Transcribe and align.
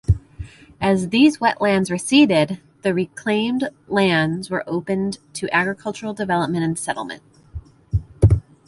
As 0.81 1.09
these 1.09 1.37
wetlands 1.37 1.91
receded, 1.91 2.59
the 2.81 2.91
reclaimed 2.91 3.69
lands 3.87 4.49
were 4.49 4.63
opened 4.65 5.19
to 5.33 5.55
agricultural 5.55 6.15
development 6.15 6.65
and 6.65 6.79
settlement. 6.79 7.21